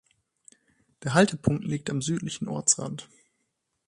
Der 1.03 1.13
Haltepunkt 1.13 1.63
liegt 1.63 1.91
am 1.91 2.01
südlichen 2.01 2.47
Ortsrand. 2.47 3.07